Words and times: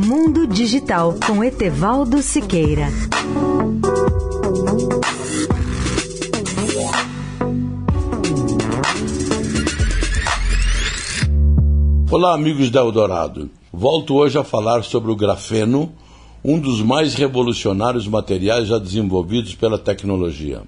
Mundo 0.00 0.46
Digital 0.46 1.16
com 1.26 1.42
Etevaldo 1.42 2.22
Siqueira. 2.22 2.86
Olá, 12.08 12.32
amigos 12.32 12.70
da 12.70 12.78
Eldorado. 12.78 13.50
Volto 13.72 14.14
hoje 14.14 14.38
a 14.38 14.44
falar 14.44 14.84
sobre 14.84 15.10
o 15.10 15.16
grafeno, 15.16 15.92
um 16.44 16.60
dos 16.60 16.80
mais 16.80 17.14
revolucionários 17.14 18.06
materiais 18.06 18.68
já 18.68 18.78
desenvolvidos 18.78 19.56
pela 19.56 19.76
tecnologia. 19.76 20.62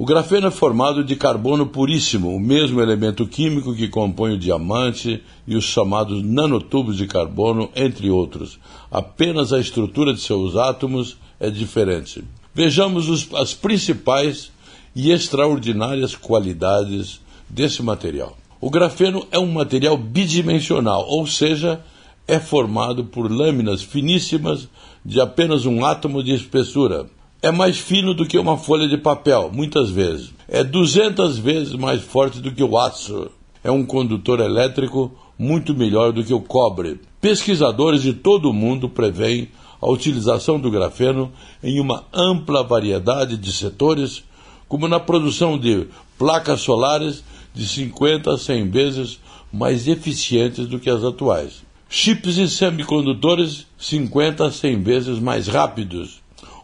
O 0.00 0.06
grafeno 0.06 0.46
é 0.46 0.50
formado 0.52 1.02
de 1.02 1.16
carbono 1.16 1.66
puríssimo, 1.66 2.32
o 2.32 2.38
mesmo 2.38 2.80
elemento 2.80 3.26
químico 3.26 3.74
que 3.74 3.88
compõe 3.88 4.34
o 4.34 4.38
diamante 4.38 5.20
e 5.44 5.56
os 5.56 5.64
chamados 5.64 6.22
nanotubos 6.22 6.96
de 6.96 7.04
carbono, 7.04 7.68
entre 7.74 8.08
outros. 8.08 8.60
Apenas 8.92 9.52
a 9.52 9.58
estrutura 9.58 10.14
de 10.14 10.20
seus 10.20 10.54
átomos 10.54 11.16
é 11.40 11.50
diferente. 11.50 12.22
Vejamos 12.54 13.08
os, 13.08 13.34
as 13.34 13.54
principais 13.54 14.52
e 14.94 15.10
extraordinárias 15.10 16.14
qualidades 16.14 17.20
desse 17.48 17.82
material. 17.82 18.38
O 18.60 18.70
grafeno 18.70 19.26
é 19.32 19.38
um 19.38 19.50
material 19.50 19.98
bidimensional, 19.98 21.08
ou 21.08 21.26
seja, 21.26 21.84
é 22.24 22.38
formado 22.38 23.04
por 23.06 23.28
lâminas 23.28 23.82
finíssimas 23.82 24.68
de 25.04 25.20
apenas 25.20 25.66
um 25.66 25.84
átomo 25.84 26.22
de 26.22 26.32
espessura 26.32 27.08
é 27.40 27.52
mais 27.52 27.78
fino 27.78 28.12
do 28.14 28.26
que 28.26 28.36
uma 28.36 28.56
folha 28.56 28.88
de 28.88 28.98
papel, 28.98 29.50
muitas 29.52 29.90
vezes. 29.90 30.32
É 30.48 30.64
200 30.64 31.38
vezes 31.38 31.72
mais 31.74 32.02
forte 32.02 32.40
do 32.40 32.50
que 32.50 32.64
o 32.64 32.76
aço. 32.76 33.30
É 33.62 33.70
um 33.70 33.86
condutor 33.86 34.40
elétrico 34.40 35.12
muito 35.38 35.72
melhor 35.72 36.12
do 36.12 36.24
que 36.24 36.34
o 36.34 36.40
cobre. 36.40 37.00
Pesquisadores 37.20 38.02
de 38.02 38.12
todo 38.12 38.50
o 38.50 38.52
mundo 38.52 38.88
preveem 38.88 39.48
a 39.80 39.88
utilização 39.88 40.58
do 40.58 40.68
grafeno 40.68 41.32
em 41.62 41.78
uma 41.78 42.04
ampla 42.12 42.64
variedade 42.64 43.36
de 43.36 43.52
setores, 43.52 44.24
como 44.68 44.88
na 44.88 44.98
produção 44.98 45.56
de 45.56 45.86
placas 46.18 46.62
solares 46.62 47.22
de 47.54 47.68
50 47.68 48.34
a 48.34 48.38
100 48.38 48.68
vezes 48.68 49.20
mais 49.52 49.86
eficientes 49.86 50.66
do 50.66 50.80
que 50.80 50.90
as 50.90 51.04
atuais. 51.04 51.62
Chips 51.88 52.36
e 52.36 52.48
semicondutores 52.48 53.66
50 53.78 54.44
a 54.44 54.50
100 54.50 54.82
vezes 54.82 55.18
mais 55.20 55.46
rápidos 55.46 56.20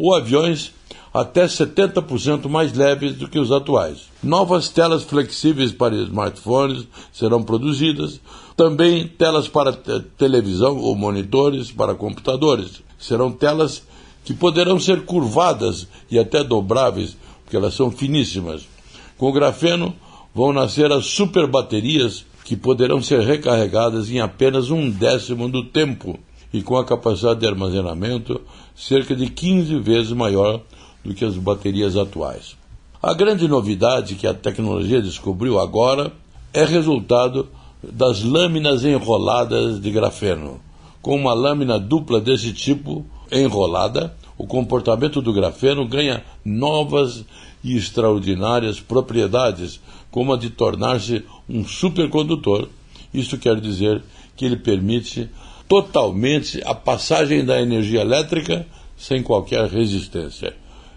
ou 0.00 0.14
aviões 0.14 0.72
até 1.12 1.46
70% 1.46 2.48
mais 2.48 2.72
leves 2.72 3.14
do 3.14 3.28
que 3.28 3.38
os 3.38 3.50
atuais. 3.50 4.08
Novas 4.22 4.68
telas 4.68 5.02
flexíveis 5.02 5.72
para 5.72 5.96
smartphones 5.96 6.86
serão 7.12 7.42
produzidas, 7.42 8.20
também 8.56 9.06
telas 9.06 9.48
para 9.48 9.72
te 9.72 10.00
televisão 10.16 10.78
ou 10.78 10.94
monitores 10.94 11.72
para 11.72 11.94
computadores. 11.94 12.82
Serão 12.98 13.32
telas 13.32 13.82
que 14.24 14.34
poderão 14.34 14.78
ser 14.78 15.04
curvadas 15.04 15.88
e 16.10 16.18
até 16.18 16.44
dobráveis, 16.44 17.16
porque 17.42 17.56
elas 17.56 17.74
são 17.74 17.90
finíssimas. 17.90 18.68
Com 19.16 19.32
grafeno 19.32 19.94
vão 20.34 20.52
nascer 20.52 20.92
as 20.92 21.06
super 21.06 21.46
baterias 21.46 22.24
que 22.44 22.56
poderão 22.56 23.02
ser 23.02 23.20
recarregadas 23.20 24.10
em 24.10 24.20
apenas 24.20 24.70
um 24.70 24.88
décimo 24.90 25.48
do 25.48 25.64
tempo 25.64 26.18
e 26.52 26.62
com 26.62 26.76
a 26.76 26.84
capacidade 26.84 27.40
de 27.40 27.46
armazenamento 27.46 28.40
cerca 28.74 29.14
de 29.14 29.28
15 29.28 29.78
vezes 29.80 30.12
maior 30.12 30.60
do 31.04 31.14
que 31.14 31.24
as 31.24 31.36
baterias 31.36 31.96
atuais. 31.96 32.56
A 33.02 33.14
grande 33.14 33.46
novidade 33.46 34.14
que 34.14 34.26
a 34.26 34.34
tecnologia 34.34 35.00
descobriu 35.00 35.58
agora 35.58 36.12
é 36.52 36.64
resultado 36.64 37.48
das 37.82 38.22
lâminas 38.22 38.84
enroladas 38.84 39.80
de 39.80 39.90
grafeno. 39.90 40.60
Com 41.00 41.14
uma 41.14 41.32
lâmina 41.32 41.78
dupla 41.78 42.20
desse 42.20 42.52
tipo 42.52 43.06
enrolada, 43.30 44.14
o 44.36 44.46
comportamento 44.46 45.22
do 45.22 45.32
grafeno 45.32 45.86
ganha 45.86 46.24
novas 46.44 47.24
e 47.62 47.76
extraordinárias 47.76 48.80
propriedades, 48.80 49.80
como 50.10 50.32
a 50.32 50.36
de 50.36 50.50
tornar-se 50.50 51.24
um 51.48 51.64
supercondutor. 51.64 52.68
Isso 53.12 53.38
quer 53.38 53.60
dizer 53.60 54.02
que 54.36 54.44
ele 54.44 54.56
permite 54.56 55.28
totalmente 55.68 56.60
a 56.64 56.74
passagem 56.74 57.44
da 57.44 57.60
energia 57.60 58.00
elétrica 58.00 58.66
sem 58.96 59.22
qualquer 59.22 59.68
resistência. 59.68 60.56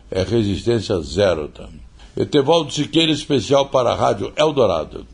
É 0.09 0.23
resistência 0.23 0.99
zero. 1.01 1.49
Tá? 1.49 1.67
Etevaldo 2.17 2.71
Siqueira, 2.71 3.11
especial 3.11 3.67
para 3.67 3.91
a 3.91 3.95
Rádio 3.95 4.33
Eldorado. 4.35 5.05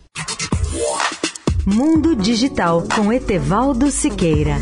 Mundo 1.65 2.15
Digital 2.15 2.83
com 2.95 3.11
Etevaldo 3.11 3.91
Siqueira. 3.91 4.55